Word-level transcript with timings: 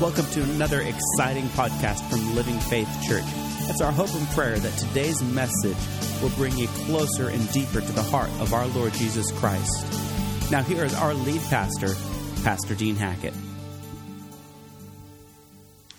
Welcome 0.00 0.26
to 0.32 0.42
another 0.42 0.80
exciting 0.80 1.44
podcast 1.50 2.10
from 2.10 2.34
Living 2.34 2.58
Faith 2.58 2.88
Church. 3.06 3.22
It's 3.70 3.80
our 3.80 3.92
hope 3.92 4.12
and 4.12 4.26
prayer 4.30 4.58
that 4.58 4.76
today's 4.76 5.22
message 5.22 5.76
will 6.20 6.30
bring 6.30 6.58
you 6.58 6.66
closer 6.66 7.28
and 7.28 7.50
deeper 7.52 7.80
to 7.80 7.92
the 7.92 8.02
heart 8.02 8.28
of 8.40 8.52
our 8.52 8.66
Lord 8.66 8.92
Jesus 8.94 9.30
Christ. 9.30 10.50
Now, 10.50 10.62
here 10.62 10.84
is 10.84 10.94
our 10.94 11.14
lead 11.14 11.40
pastor, 11.42 11.94
Pastor 12.42 12.74
Dean 12.74 12.96
Hackett. 12.96 13.34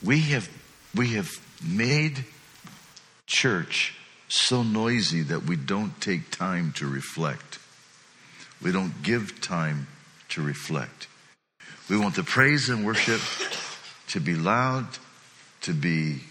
We 0.03 0.19
have, 0.19 0.49
we 0.93 1.13
have 1.13 1.31
made 1.65 2.25
church 3.27 3.95
so 4.27 4.61
noisy 4.61 5.21
that 5.21 5.43
we 5.43 5.55
don't 5.55 5.99
take 6.01 6.31
time 6.31 6.73
to 6.73 6.85
reflect. 6.85 7.59
We 8.61 8.73
don't 8.73 9.03
give 9.03 9.39
time 9.39 9.87
to 10.29 10.41
reflect. 10.43 11.07
We 11.89 11.97
want 11.97 12.15
the 12.15 12.23
praise 12.23 12.67
and 12.67 12.85
worship 12.85 13.21
to 14.07 14.19
be 14.19 14.35
loud, 14.35 14.87
to 15.61 15.73
be 15.73 16.21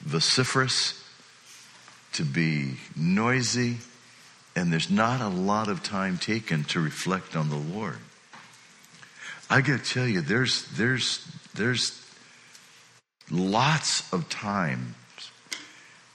vociferous, 0.00 1.02
to 2.12 2.24
be 2.24 2.76
noisy, 2.96 3.78
and 4.54 4.72
there's 4.72 4.90
not 4.90 5.20
a 5.20 5.28
lot 5.28 5.68
of 5.68 5.82
time 5.82 6.16
taken 6.16 6.64
to 6.64 6.80
reflect 6.80 7.36
on 7.36 7.50
the 7.50 7.56
Lord. 7.56 7.98
I 9.50 9.60
got 9.60 9.84
to 9.84 9.92
tell 9.92 10.06
you, 10.08 10.22
there's 10.22 10.66
there's 10.76 11.26
there's 11.54 12.02
lots 13.30 14.12
of 14.12 14.28
times 14.28 14.94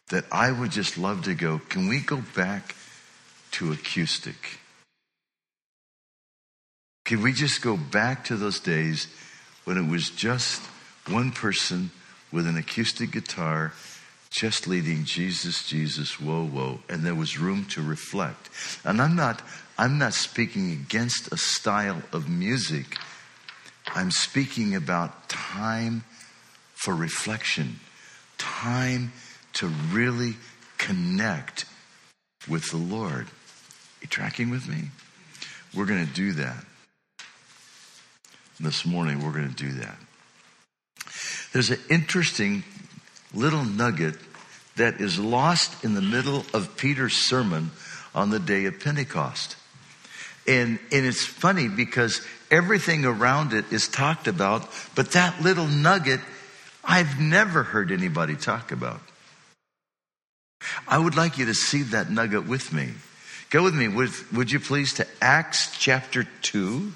that 0.10 0.26
I 0.32 0.52
would 0.52 0.72
just 0.72 0.98
love 0.98 1.24
to 1.24 1.34
go. 1.34 1.60
Can 1.70 1.88
we 1.88 2.00
go 2.00 2.22
back 2.36 2.76
to 3.52 3.72
acoustic? 3.72 4.60
Can 7.06 7.22
we 7.22 7.34
just 7.34 7.62
go 7.62 7.78
back 7.78 8.26
to 8.26 8.36
those 8.36 8.60
days 8.60 9.08
when 9.66 9.78
it 9.78 9.90
was 9.90 10.10
just 10.10 10.62
one 11.12 11.32
person 11.32 11.92
with 12.32 12.48
an 12.48 12.58
acoustic 12.58 13.12
guitar 13.12 13.74
just 14.32 14.66
leading 14.66 15.04
Jesus, 15.04 15.68
Jesus, 15.68 16.20
whoa, 16.20 16.46
whoa, 16.46 16.80
and 16.88 17.04
there 17.04 17.14
was 17.14 17.38
room 17.38 17.66
to 17.66 17.82
reflect. 17.82 18.50
And 18.86 19.02
I'm 19.02 19.16
not, 19.16 19.42
I'm 19.78 19.98
not 19.98 20.14
speaking 20.14 20.72
against 20.72 21.32
a 21.34 21.38
style 21.38 22.02
of 22.14 22.30
music. 22.30 22.98
I'm 23.88 24.10
speaking 24.10 24.74
about 24.74 25.28
time 25.28 26.06
for 26.74 26.96
reflection, 26.96 27.82
time 28.38 29.12
to 29.54 29.68
really 29.68 30.36
connect 30.78 31.66
with 32.48 32.72
the 32.72 32.78
Lord. 32.78 33.28
You 34.02 34.08
tracking 34.08 34.50
with 34.50 34.68
me? 34.68 34.86
We're 35.76 35.86
going 35.86 36.08
to 36.08 36.14
do 36.14 36.32
that. 36.34 36.64
This 38.62 38.86
morning, 38.86 39.24
we're 39.24 39.34
going 39.34 39.54
to 39.54 39.56
do 39.56 39.72
that. 39.80 39.98
There's 41.54 41.70
an 41.70 41.80
interesting 41.90 42.64
little 43.34 43.64
nugget 43.64 44.16
that 44.78 45.02
is 45.02 45.20
lost 45.20 45.84
in 45.84 45.94
the 45.94 46.02
middle 46.02 46.46
of 46.54 46.78
Peter's 46.78 47.14
sermon 47.14 47.72
on 48.16 48.30
the 48.30 48.40
day 48.40 48.66
of 48.66 48.80
Pentecost. 48.80 49.56
And, 50.48 50.80
and 50.92 51.06
it's 51.06 51.26
funny 51.26 51.68
because 51.68 52.26
everything 52.50 53.06
around 53.06 53.54
it 53.54 53.72
is 53.72 53.88
talked 53.88 54.28
about, 54.28 54.68
but 54.96 55.12
that 55.12 55.42
little 55.42 55.68
nugget 55.68 56.20
I've 56.84 57.20
never 57.20 57.64
heard 57.64 57.92
anybody 57.92 58.36
talk 58.36 58.72
about. 58.72 59.02
I 60.88 60.98
would 60.98 61.16
like 61.16 61.38
you 61.38 61.46
to 61.46 61.54
see 61.54 61.84
that 61.84 62.10
nugget 62.10 62.48
with 62.48 62.74
me. 62.74 62.90
Go 63.50 63.64
with 63.64 63.76
me, 63.76 63.88
would, 63.88 64.12
would 64.34 64.52
you 64.52 64.60
please, 64.60 64.94
to 64.96 65.08
Acts 65.22 65.78
chapter 65.78 66.24
2. 66.42 66.94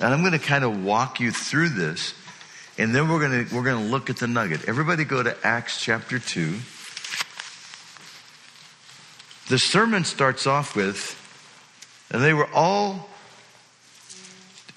And 0.00 0.14
I'm 0.14 0.20
going 0.20 0.32
to 0.32 0.38
kind 0.38 0.64
of 0.64 0.84
walk 0.84 1.20
you 1.20 1.30
through 1.30 1.70
this. 1.70 2.14
And 2.82 2.92
then 2.92 3.08
we're 3.08 3.20
going 3.20 3.46
to, 3.46 3.54
we're 3.54 3.62
going 3.62 3.80
to 3.80 3.90
look 3.92 4.10
at 4.10 4.16
the 4.16 4.26
nugget. 4.26 4.64
Everybody 4.68 5.04
go 5.04 5.22
to 5.22 5.36
Acts 5.44 5.80
chapter 5.80 6.18
2. 6.18 6.50
The 9.48 9.56
sermon 9.56 10.02
starts 10.02 10.48
off 10.48 10.74
with, 10.74 11.16
and 12.10 12.20
they 12.24 12.34
were 12.34 12.48
all 12.52 13.08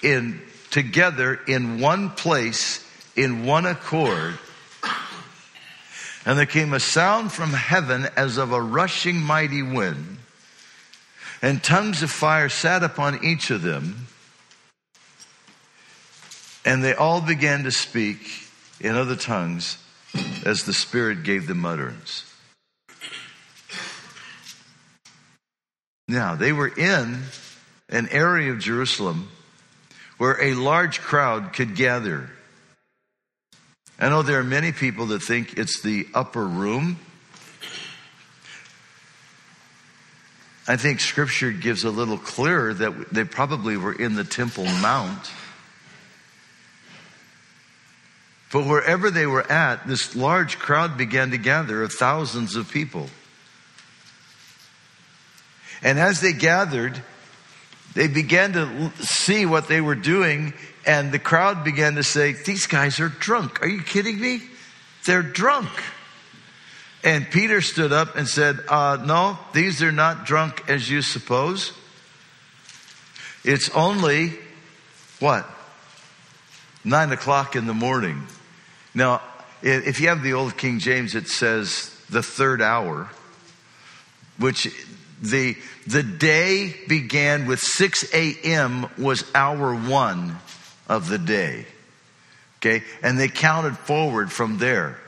in 0.04 0.40
together 0.70 1.40
in 1.48 1.80
one 1.80 2.10
place 2.10 2.88
in 3.16 3.44
one 3.44 3.66
accord. 3.66 4.38
And 6.24 6.38
there 6.38 6.46
came 6.46 6.74
a 6.74 6.80
sound 6.80 7.32
from 7.32 7.52
heaven 7.54 8.06
as 8.16 8.36
of 8.36 8.52
a 8.52 8.62
rushing 8.62 9.20
mighty 9.20 9.62
wind, 9.62 10.18
and 11.42 11.60
tongues 11.60 12.04
of 12.04 12.12
fire 12.12 12.48
sat 12.50 12.84
upon 12.84 13.24
each 13.24 13.50
of 13.50 13.62
them. 13.62 14.06
And 16.66 16.82
they 16.82 16.94
all 16.94 17.20
began 17.20 17.62
to 17.62 17.70
speak 17.70 18.18
in 18.80 18.96
other 18.96 19.14
tongues 19.14 19.78
as 20.44 20.64
the 20.64 20.72
Spirit 20.72 21.22
gave 21.22 21.46
them 21.46 21.64
utterance. 21.64 22.24
Now, 26.08 26.34
they 26.34 26.52
were 26.52 26.68
in 26.68 27.22
an 27.88 28.08
area 28.10 28.50
of 28.50 28.58
Jerusalem 28.58 29.30
where 30.18 30.42
a 30.42 30.54
large 30.54 31.00
crowd 31.00 31.52
could 31.52 31.76
gather. 31.76 32.30
I 33.98 34.08
know 34.08 34.22
there 34.22 34.40
are 34.40 34.44
many 34.44 34.72
people 34.72 35.06
that 35.06 35.22
think 35.22 35.56
it's 35.56 35.80
the 35.82 36.08
upper 36.14 36.44
room. 36.44 36.98
I 40.66 40.76
think 40.76 40.98
scripture 40.98 41.52
gives 41.52 41.84
a 41.84 41.90
little 41.90 42.18
clearer 42.18 42.74
that 42.74 43.10
they 43.10 43.22
probably 43.22 43.76
were 43.76 43.92
in 43.92 44.16
the 44.16 44.24
Temple 44.24 44.64
Mount. 44.64 45.30
But 48.52 48.66
wherever 48.66 49.10
they 49.10 49.26
were 49.26 49.50
at, 49.50 49.86
this 49.86 50.14
large 50.14 50.58
crowd 50.58 50.96
began 50.96 51.30
to 51.32 51.38
gather 51.38 51.82
of 51.82 51.92
thousands 51.92 52.54
of 52.56 52.70
people. 52.70 53.08
And 55.82 55.98
as 55.98 56.20
they 56.20 56.32
gathered, 56.32 57.02
they 57.94 58.08
began 58.08 58.52
to 58.52 58.92
see 59.00 59.46
what 59.46 59.68
they 59.68 59.80
were 59.80 59.94
doing, 59.94 60.54
and 60.84 61.12
the 61.12 61.18
crowd 61.18 61.64
began 61.64 61.96
to 61.96 62.02
say, 62.02 62.32
These 62.32 62.66
guys 62.66 63.00
are 63.00 63.08
drunk. 63.08 63.62
Are 63.62 63.68
you 63.68 63.82
kidding 63.82 64.20
me? 64.20 64.42
They're 65.06 65.22
drunk. 65.22 65.70
And 67.02 67.30
Peter 67.30 67.60
stood 67.60 67.92
up 67.92 68.16
and 68.16 68.26
said, 68.26 68.60
uh, 68.68 68.98
No, 69.04 69.38
these 69.52 69.82
are 69.82 69.92
not 69.92 70.26
drunk 70.26 70.68
as 70.68 70.90
you 70.90 71.02
suppose. 71.02 71.72
It's 73.44 73.70
only 73.70 74.34
what? 75.20 75.48
Nine 76.84 77.12
o'clock 77.12 77.56
in 77.56 77.66
the 77.66 77.74
morning. 77.74 78.26
Now, 78.96 79.20
if 79.62 80.00
you 80.00 80.08
have 80.08 80.22
the 80.22 80.32
old 80.32 80.56
King 80.56 80.78
James, 80.78 81.14
it 81.14 81.28
says 81.28 81.94
the 82.08 82.22
third 82.22 82.62
hour, 82.62 83.10
which 84.38 84.68
the, 85.20 85.54
the 85.86 86.02
day 86.02 86.74
began 86.88 87.46
with 87.46 87.60
6 87.60 88.14
a.m. 88.14 88.86
was 88.96 89.22
hour 89.34 89.74
one 89.74 90.38
of 90.88 91.10
the 91.10 91.18
day. 91.18 91.66
Okay. 92.56 92.84
And 93.02 93.18
they 93.18 93.28
counted 93.28 93.76
forward 93.76 94.32
from 94.32 94.56
there. 94.56 94.98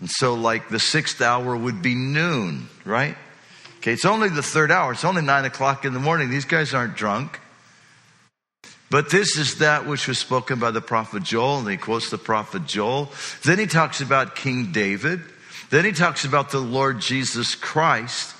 And 0.00 0.10
so 0.10 0.34
like 0.34 0.68
the 0.68 0.80
sixth 0.80 1.20
hour 1.20 1.56
would 1.56 1.82
be 1.82 1.94
noon, 1.94 2.68
right? 2.84 3.16
Okay. 3.78 3.92
It's 3.92 4.04
only 4.04 4.30
the 4.30 4.42
third 4.42 4.72
hour. 4.72 4.92
It's 4.92 5.04
only 5.04 5.22
nine 5.22 5.44
o'clock 5.44 5.84
in 5.84 5.92
the 5.92 6.00
morning. 6.00 6.28
These 6.28 6.44
guys 6.44 6.74
aren't 6.74 6.96
drunk. 6.96 7.38
But 8.90 9.10
this 9.10 9.36
is 9.36 9.58
that 9.58 9.86
which 9.86 10.08
was 10.08 10.18
spoken 10.18 10.58
by 10.58 10.72
the 10.72 10.80
prophet 10.80 11.22
Joel, 11.22 11.60
and 11.60 11.70
he 11.70 11.76
quotes 11.76 12.10
the 12.10 12.18
prophet 12.18 12.66
Joel. 12.66 13.12
Then 13.44 13.60
he 13.60 13.66
talks 13.66 14.00
about 14.00 14.34
King 14.34 14.72
David. 14.72 15.22
Then 15.70 15.84
he 15.84 15.92
talks 15.92 16.24
about 16.24 16.50
the 16.50 16.58
Lord 16.58 17.00
Jesus 17.00 17.54
Christ. 17.54 18.34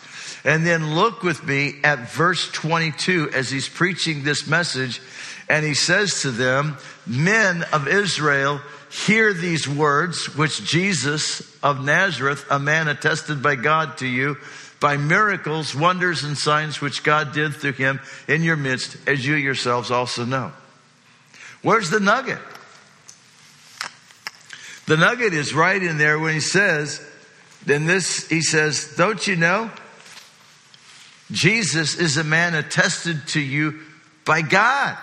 And 0.44 0.66
then 0.66 0.94
look 0.94 1.22
with 1.22 1.44
me 1.46 1.76
at 1.84 2.10
verse 2.10 2.50
22 2.50 3.30
as 3.32 3.50
he's 3.50 3.68
preaching 3.68 4.24
this 4.24 4.48
message. 4.48 5.00
And 5.48 5.64
he 5.64 5.74
says 5.74 6.22
to 6.22 6.32
them, 6.32 6.78
Men 7.06 7.62
of 7.72 7.86
Israel, 7.86 8.60
hear 8.90 9.32
these 9.32 9.68
words 9.68 10.36
which 10.36 10.64
Jesus 10.64 11.42
of 11.62 11.84
Nazareth, 11.84 12.44
a 12.50 12.58
man 12.58 12.88
attested 12.88 13.42
by 13.42 13.54
God 13.54 13.98
to 13.98 14.06
you 14.06 14.36
by 14.80 14.96
miracles, 14.96 15.74
wonders, 15.74 16.24
and 16.24 16.36
signs 16.36 16.80
which 16.80 17.02
God 17.02 17.32
did 17.32 17.54
through 17.54 17.72
him 17.72 18.00
in 18.26 18.42
your 18.42 18.56
midst, 18.56 18.96
as 19.06 19.26
you 19.26 19.34
yourselves 19.34 19.90
also 19.90 20.24
know. 20.24 20.52
Where's 21.62 21.90
the 21.90 22.00
nugget? 22.00 22.38
The 24.86 24.96
nugget 24.96 25.34
is 25.34 25.54
right 25.54 25.80
in 25.80 25.98
there 25.98 26.18
when 26.18 26.34
he 26.34 26.40
says, 26.40 27.06
then 27.66 27.86
this, 27.86 28.26
he 28.28 28.40
says, 28.40 28.94
don't 28.96 29.24
you 29.26 29.36
know? 29.36 29.70
Jesus 31.30 31.96
is 31.96 32.16
a 32.16 32.24
man 32.24 32.54
attested 32.54 33.28
to 33.28 33.40
you 33.40 33.80
by 34.24 34.42
God. 34.42 34.96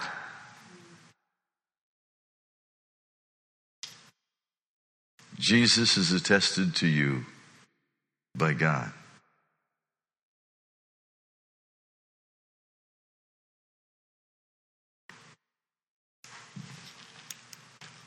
Jesus 5.39 5.97
is 5.97 6.12
attested 6.12 6.75
to 6.77 6.88
you 6.88 7.25
by 8.35 8.53
God. 8.53 8.91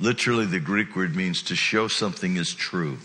Literally, 0.01 0.47
the 0.47 0.61
Greek 0.61 0.97
word 0.97 1.15
means 1.15 1.43
to 1.43 1.55
show 1.55 1.87
something 1.87 2.37
is 2.37 2.55
true. 2.55 2.99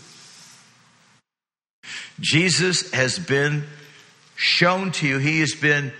Jesus 2.18 2.90
has 2.92 3.18
been 3.18 3.64
shown 4.34 4.92
to 4.92 5.06
you, 5.06 5.18
He 5.18 5.40
has 5.40 5.54
been 5.54 5.92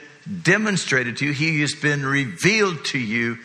demonstrated 0.43 1.19
to 1.19 1.27
you, 1.27 1.33
He 1.33 1.61
has 1.61 1.75
been 1.75 2.05
revealed 2.05 2.85
to 2.87 2.99
you 2.99 3.39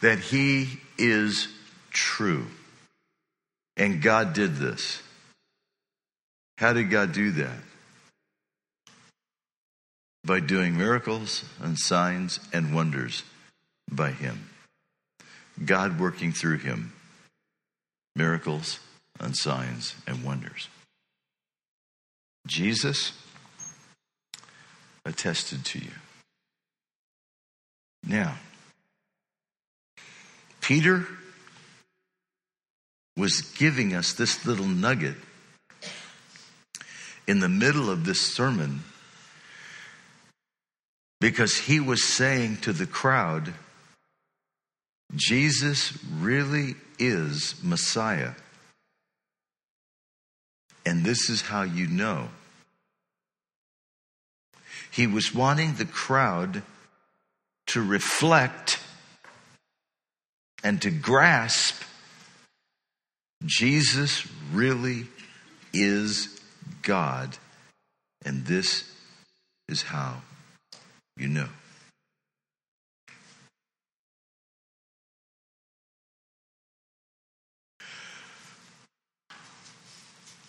that 0.00 0.18
He 0.18 0.80
is 0.96 1.48
true. 1.90 2.46
And 3.76 4.00
God 4.00 4.32
did 4.32 4.56
this. 4.56 5.02
How 6.56 6.72
did 6.72 6.90
God 6.90 7.12
do 7.12 7.32
that? 7.32 7.58
By 10.24 10.40
doing 10.40 10.78
miracles 10.78 11.44
and 11.60 11.78
signs 11.78 12.40
and 12.52 12.74
wonders 12.74 13.24
by 13.90 14.12
Him. 14.12 14.48
God 15.62 16.00
working 16.00 16.32
through 16.32 16.58
Him. 16.58 16.92
Miracles 18.16 18.78
and 19.20 19.36
signs 19.36 19.94
and 20.06 20.24
wonders. 20.24 20.68
Jesus 22.46 23.12
attested 25.04 25.64
to 25.64 25.78
you. 25.78 25.90
Now, 28.06 28.36
Peter 30.60 31.06
was 33.16 33.40
giving 33.40 33.94
us 33.94 34.12
this 34.12 34.44
little 34.44 34.66
nugget 34.66 35.16
in 37.26 37.40
the 37.40 37.48
middle 37.48 37.90
of 37.90 38.04
this 38.04 38.20
sermon 38.20 38.82
because 41.20 41.56
he 41.56 41.80
was 41.80 42.04
saying 42.04 42.58
to 42.58 42.72
the 42.72 42.86
crowd, 42.86 43.54
Jesus 45.16 45.96
really 46.12 46.74
is 46.98 47.54
Messiah. 47.62 48.32
And 50.86 51.04
this 51.04 51.30
is 51.30 51.42
how 51.42 51.62
you 51.62 51.86
know. 51.86 52.28
He 54.90 55.06
was 55.06 55.34
wanting 55.34 55.74
the 55.74 55.86
crowd 55.86 56.62
to 57.68 57.82
reflect 57.82 58.78
and 60.62 60.80
to 60.82 60.90
grasp 60.90 61.82
Jesus 63.44 64.26
really 64.52 65.06
is 65.72 66.40
God, 66.82 67.36
and 68.24 68.46
this 68.46 68.90
is 69.68 69.82
how 69.82 70.22
you 71.16 71.28
know. 71.28 71.48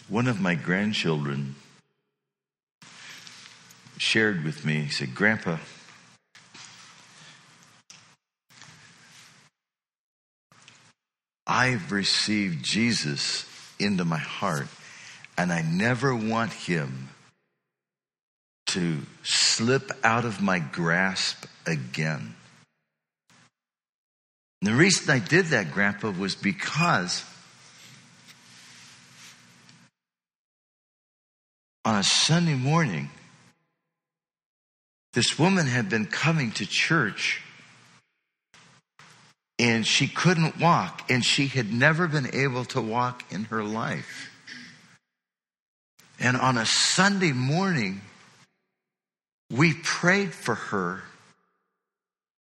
One 0.07 0.27
of 0.27 0.39
my 0.39 0.53
grandchildren 0.53 1.55
shared 3.97 4.43
with 4.43 4.63
me, 4.63 4.81
he 4.81 4.89
said, 4.91 5.15
Grandpa, 5.15 5.57
I've 11.47 11.91
received 11.91 12.63
Jesus 12.63 13.45
into 13.79 14.05
my 14.05 14.17
heart, 14.17 14.67
and 15.37 15.51
I 15.51 15.61
never 15.63 16.15
want 16.15 16.53
him 16.53 17.09
to 18.67 18.99
slip 19.23 19.91
out 20.03 20.25
of 20.25 20.41
my 20.41 20.59
grasp 20.59 21.45
again. 21.65 22.35
And 24.61 24.71
the 24.71 24.75
reason 24.75 25.09
I 25.09 25.19
did 25.19 25.47
that, 25.47 25.71
Grandpa, 25.71 26.11
was 26.11 26.35
because 26.35 27.23
on 31.85 31.95
a 31.95 32.03
Sunday 32.03 32.55
morning, 32.55 33.09
this 35.13 35.39
woman 35.39 35.67
had 35.67 35.87
been 35.87 36.07
coming 36.07 36.51
to 36.53 36.65
church 36.65 37.41
and 39.57 39.87
she 39.87 40.07
couldn't 40.07 40.59
walk, 40.59 41.09
and 41.09 41.23
she 41.23 41.47
had 41.47 41.71
never 41.71 42.09
been 42.09 42.29
able 42.35 42.65
to 42.65 42.81
walk 42.81 43.23
in 43.31 43.45
her 43.45 43.63
life. 43.63 44.29
And 46.19 46.35
on 46.35 46.57
a 46.57 46.65
Sunday 46.65 47.31
morning, 47.31 48.01
we 49.49 49.73
prayed 49.73 50.33
for 50.33 50.55
her, 50.55 51.03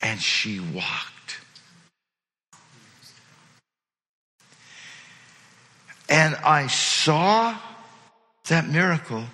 and 0.01 0.19
she 0.19 0.61
walked. 0.61 1.41
And 6.09 6.35
I 6.37 6.69
saw 6.69 7.59
that 8.49 8.69
miracle, 8.69 9.25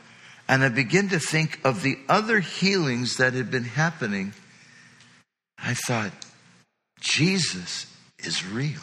and 0.48 0.62
I 0.62 0.68
began 0.68 1.08
to 1.08 1.18
think 1.18 1.60
of 1.64 1.82
the 1.82 1.98
other 2.08 2.40
healings 2.40 3.16
that 3.16 3.34
had 3.34 3.50
been 3.50 3.64
happening. 3.64 4.32
I 5.58 5.74
thought, 5.74 6.12
Jesus 7.00 7.86
is 8.18 8.46
real. 8.46 8.80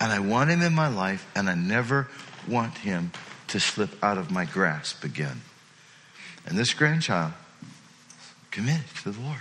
And 0.00 0.12
I 0.12 0.20
want 0.20 0.50
him 0.50 0.62
in 0.62 0.74
my 0.74 0.88
life, 0.88 1.28
and 1.34 1.50
I 1.50 1.54
never 1.54 2.08
want 2.46 2.78
him 2.78 3.10
to 3.48 3.58
slip 3.58 4.02
out 4.02 4.18
of 4.18 4.30
my 4.30 4.44
grasp 4.44 5.02
again. 5.04 5.42
And 6.46 6.56
this 6.56 6.72
grandchild 6.72 7.32
committed 8.50 8.86
to 9.02 9.10
the 9.10 9.20
Lord. 9.20 9.38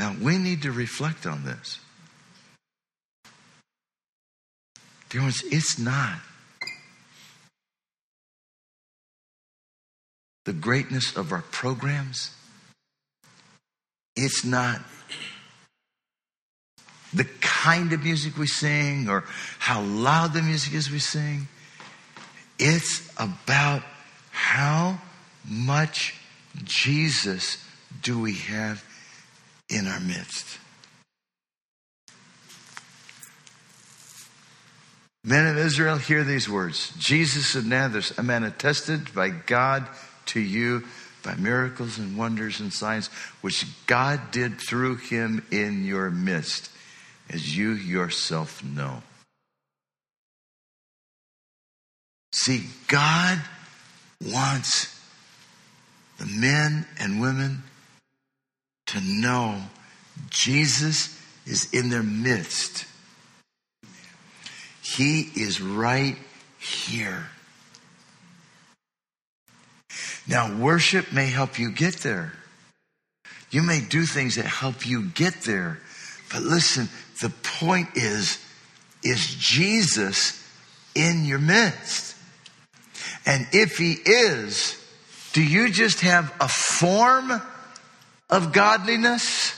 Now, 0.00 0.16
we 0.18 0.38
need 0.38 0.62
to 0.62 0.72
reflect 0.72 1.26
on 1.26 1.44
this. 1.44 1.78
Dear 5.10 5.20
ones, 5.20 5.42
it's 5.44 5.78
not 5.78 6.20
the 10.46 10.54
greatness 10.54 11.14
of 11.18 11.32
our 11.32 11.42
programs. 11.42 12.34
It's 14.16 14.42
not 14.42 14.80
the 17.12 17.26
kind 17.42 17.92
of 17.92 18.02
music 18.02 18.38
we 18.38 18.46
sing 18.46 19.06
or 19.06 19.24
how 19.58 19.82
loud 19.82 20.32
the 20.32 20.40
music 20.40 20.72
is 20.72 20.90
we 20.90 20.98
sing. 20.98 21.46
It's 22.58 23.12
about 23.18 23.82
how 24.30 24.98
much 25.46 26.14
Jesus 26.64 27.62
do 28.00 28.18
we 28.18 28.32
have 28.36 28.82
in 29.70 29.86
our 29.86 30.00
midst. 30.00 30.58
Men 35.22 35.46
of 35.46 35.58
Israel, 35.58 35.96
hear 35.96 36.24
these 36.24 36.48
words 36.48 36.92
Jesus 36.98 37.54
of 37.54 37.66
Nazareth, 37.66 38.18
a 38.18 38.22
man 38.22 38.42
attested 38.42 39.14
by 39.14 39.28
God 39.28 39.86
to 40.26 40.40
you 40.40 40.84
by 41.22 41.34
miracles 41.34 41.98
and 41.98 42.16
wonders 42.16 42.60
and 42.60 42.72
signs 42.72 43.08
which 43.42 43.66
God 43.86 44.30
did 44.30 44.58
through 44.58 44.96
him 44.96 45.46
in 45.50 45.84
your 45.84 46.10
midst, 46.10 46.70
as 47.28 47.56
you 47.56 47.72
yourself 47.72 48.64
know. 48.64 49.02
See, 52.32 52.64
God 52.88 53.40
wants 54.24 54.98
the 56.18 56.26
men 56.26 56.86
and 56.98 57.20
women 57.20 57.62
to 58.90 59.00
know 59.00 59.60
Jesus 60.28 61.16
is 61.46 61.72
in 61.72 61.90
their 61.90 62.02
midst. 62.02 62.86
He 64.82 65.30
is 65.36 65.60
right 65.60 66.16
here. 66.58 67.28
Now, 70.26 70.56
worship 70.56 71.12
may 71.12 71.26
help 71.26 71.58
you 71.58 71.70
get 71.70 71.98
there. 71.98 72.32
You 73.50 73.62
may 73.62 73.80
do 73.80 74.06
things 74.06 74.36
that 74.36 74.44
help 74.44 74.86
you 74.86 75.08
get 75.08 75.42
there. 75.42 75.80
But 76.32 76.42
listen, 76.42 76.88
the 77.20 77.30
point 77.30 77.88
is, 77.94 78.44
is 79.02 79.34
Jesus 79.36 80.44
in 80.94 81.24
your 81.24 81.38
midst? 81.38 82.16
And 83.26 83.46
if 83.52 83.78
he 83.78 83.92
is, 83.92 84.76
do 85.32 85.42
you 85.42 85.70
just 85.70 86.00
have 86.00 86.32
a 86.40 86.48
form 86.48 87.40
of 88.30 88.52
godliness? 88.52 89.54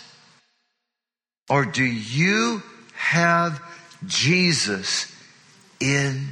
Or 1.48 1.64
do 1.64 1.84
you 1.84 2.62
have 2.94 3.62
Jesus 4.06 5.14
in 5.80 6.30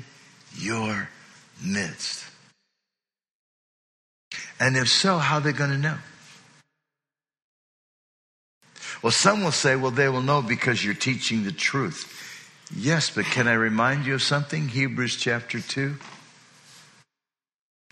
your 0.56 1.08
midst? 1.62 2.24
And 4.58 4.76
if 4.76 4.88
so, 4.88 5.18
how 5.18 5.36
are 5.36 5.40
they 5.40 5.52
going 5.52 5.70
to 5.70 5.78
know? 5.78 5.98
Well, 9.02 9.10
some 9.10 9.42
will 9.42 9.52
say, 9.52 9.76
well, 9.76 9.90
they 9.90 10.08
will 10.08 10.20
know 10.20 10.42
because 10.42 10.84
you're 10.84 10.94
teaching 10.94 11.44
the 11.44 11.52
truth. 11.52 12.16
Yes, 12.74 13.10
but 13.10 13.24
can 13.24 13.48
I 13.48 13.54
remind 13.54 14.06
you 14.06 14.14
of 14.14 14.22
something? 14.22 14.68
Hebrews 14.68 15.16
chapter 15.16 15.60
2, 15.60 15.96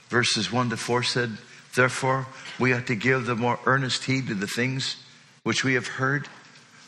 verses 0.08 0.52
1 0.52 0.70
to 0.70 0.76
4 0.76 1.02
said, 1.02 1.38
Therefore, 1.78 2.26
we 2.58 2.72
ought 2.72 2.88
to 2.88 2.96
give 2.96 3.26
the 3.26 3.36
more 3.36 3.60
earnest 3.64 4.02
heed 4.02 4.26
to 4.26 4.34
the 4.34 4.48
things 4.48 4.96
which 5.44 5.62
we 5.62 5.74
have 5.74 5.86
heard, 5.86 6.26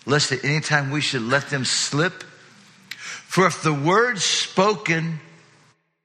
lest 0.04 0.32
at 0.32 0.44
any 0.44 0.58
time 0.58 0.90
we 0.90 1.00
should 1.00 1.22
let 1.22 1.48
them 1.48 1.64
slip. 1.64 2.24
For 2.98 3.46
if 3.46 3.62
the 3.62 3.72
word 3.72 4.18
spoken 4.18 5.20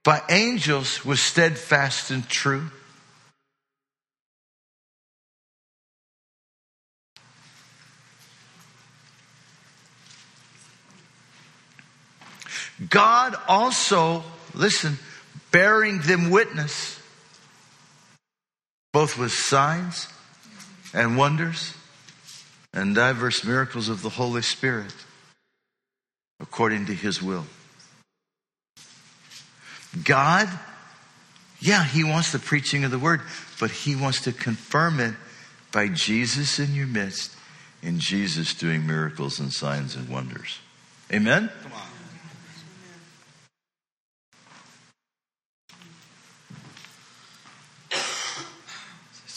by 0.03 0.21
angels 0.29 1.03
was 1.03 1.19
steadfast 1.19 2.11
and 2.11 2.29
true, 2.29 2.69
God 12.87 13.35
also, 13.47 14.23
listen, 14.53 14.99
bearing 15.49 16.01
them 16.01 16.29
witness, 16.29 16.99
both 18.95 19.17
with 19.17 19.33
signs 19.33 20.07
and 20.93 21.17
wonders 21.17 21.73
and 22.73 22.95
diverse 22.95 23.43
miracles 23.43 23.89
of 23.89 24.01
the 24.01 24.07
Holy 24.07 24.41
Spirit, 24.41 24.93
according 26.39 26.85
to 26.85 26.93
his 26.93 27.21
will. 27.21 27.45
God, 30.05 30.47
yeah, 31.59 31.83
he 31.83 32.05
wants 32.05 32.31
the 32.31 32.39
preaching 32.39 32.85
of 32.85 32.91
the 32.91 32.97
word, 32.97 33.19
but 33.59 33.69
he 33.69 33.97
wants 33.97 34.21
to 34.21 34.31
confirm 34.31 35.01
it 35.01 35.15
by 35.73 35.89
Jesus 35.89 36.57
in 36.57 36.73
your 36.73 36.87
midst 36.87 37.35
and 37.83 37.99
Jesus 37.99 38.53
doing 38.53 38.87
miracles 38.87 39.41
and 39.41 39.51
signs 39.51 39.97
and 39.97 40.07
wonders. 40.07 40.59
Amen? 41.11 41.51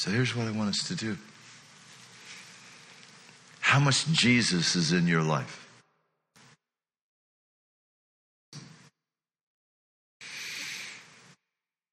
So 0.09 0.15
here's 0.15 0.35
what 0.35 0.49
I 0.49 0.53
want 0.53 0.71
us 0.71 0.89
to 0.89 0.95
do. 0.95 1.19
How 3.61 3.79
much 3.79 4.07
Jesus 4.07 4.75
is 4.75 4.91
in 4.91 5.07
your 5.07 5.21
life? 5.21 5.69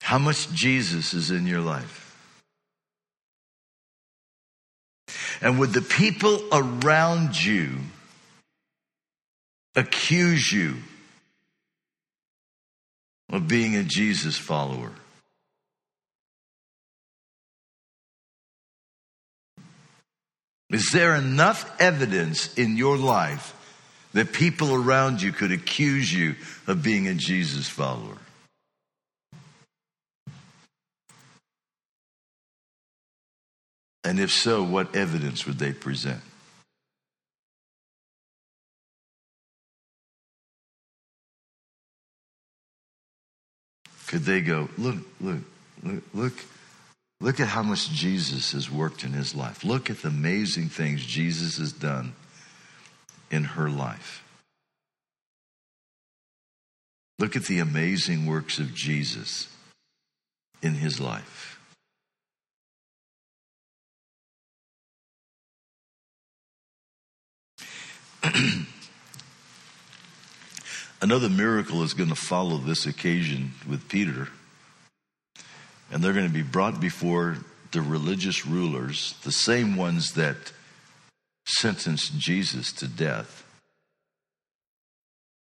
How 0.02 0.18
much 0.18 0.50
Jesus 0.54 1.14
is 1.14 1.30
in 1.30 1.46
your 1.46 1.60
life? 1.60 2.16
And 5.42 5.60
would 5.60 5.74
the 5.74 5.82
people 5.82 6.42
around 6.54 7.44
you 7.44 7.80
accuse 9.76 10.54
you 10.54 10.76
of 13.30 13.50
being 13.50 13.76
a 13.76 13.84
Jesus 13.84 14.38
follower? 14.38 14.94
Is 20.76 20.92
there 20.92 21.16
enough 21.16 21.74
evidence 21.80 22.54
in 22.56 22.76
your 22.76 22.98
life 22.98 23.54
that 24.12 24.34
people 24.34 24.74
around 24.74 25.22
you 25.22 25.32
could 25.32 25.54
accuse 25.54 26.14
you 26.14 26.36
of 26.68 26.84
being 26.84 27.08
a 27.08 27.14
Jesus 27.14 27.70
follower? 27.70 28.18
And 34.04 34.20
if 34.20 34.32
so, 34.32 34.64
what 34.64 34.94
evidence 34.98 35.46
would 35.46 35.60
they 35.60 35.72
present? 35.72 36.20
Could 44.08 44.26
they 44.26 44.42
go, 44.42 44.68
look, 44.78 44.98
look, 45.22 45.40
look, 45.82 46.04
look, 46.14 46.34
look 47.20 47.40
at 47.40 47.48
how 47.48 47.64
much 47.64 47.90
Jesus 47.90 48.52
has 48.52 48.70
worked 48.70 49.04
in 49.04 49.14
his 49.14 49.36
life. 49.36 49.64
Look 49.64 49.90
at 49.90 50.02
the 50.02 50.10
amazing 50.10 50.70
things 50.70 51.06
Jesus 51.06 51.58
has 51.58 51.72
done 51.72 52.14
in 53.32 53.44
her 53.44 53.70
life. 53.70 54.24
Look 57.18 57.36
at 57.36 57.46
the 57.46 57.60
amazing 57.60 58.26
works 58.26 58.60
of 58.60 58.74
Jesus 58.74 59.48
in 60.62 60.74
his 60.74 61.00
life. 61.00 61.60
Another 71.02 71.30
miracle 71.30 71.84
is 71.84 71.94
going 71.94 72.10
to 72.10 72.16
follow 72.16 72.58
this 72.58 72.86
occasion 72.86 73.54
with 73.68 73.88
Peter. 73.88 74.30
And 75.92 76.04
they're 76.04 76.14
going 76.14 76.28
to 76.28 76.34
be 76.34 76.42
brought 76.42 76.80
before 76.80 77.38
the 77.72 77.82
religious 77.82 78.46
rulers, 78.46 79.16
the 79.24 79.32
same 79.32 79.76
ones 79.76 80.14
that 80.14 80.38
sentenced 81.46 82.18
Jesus 82.18 82.72
to 82.74 82.88
death. 82.88 83.44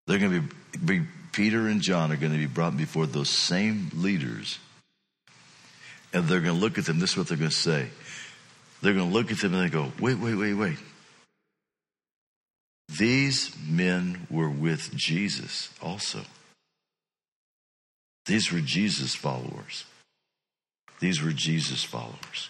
They're 0.07 0.19
going 0.19 0.31
to 0.31 0.77
be, 0.77 0.99
be 0.99 1.07
Peter 1.31 1.67
and 1.67 1.81
John 1.81 2.11
are 2.11 2.17
going 2.17 2.31
to 2.31 2.37
be 2.37 2.45
brought 2.45 2.77
before 2.77 3.05
those 3.05 3.29
same 3.29 3.89
leaders. 3.93 4.59
And 6.13 6.27
they're 6.27 6.41
going 6.41 6.55
to 6.55 6.61
look 6.61 6.77
at 6.77 6.85
them. 6.85 6.99
This 6.99 7.11
is 7.11 7.17
what 7.17 7.27
they're 7.27 7.37
going 7.37 7.49
to 7.49 7.55
say. 7.55 7.87
They're 8.81 8.93
going 8.93 9.09
to 9.09 9.13
look 9.13 9.31
at 9.31 9.39
them 9.39 9.53
and 9.53 9.63
they 9.63 9.69
go, 9.69 9.91
wait, 9.99 10.19
wait, 10.19 10.35
wait, 10.35 10.53
wait. 10.53 10.77
These 12.87 13.55
men 13.67 14.27
were 14.29 14.49
with 14.49 14.95
Jesus 14.95 15.69
also. 15.81 16.21
These 18.25 18.51
were 18.51 18.61
Jesus 18.61 19.15
followers. 19.15 19.85
These 20.99 21.21
were 21.21 21.31
Jesus 21.31 21.83
followers. 21.83 22.49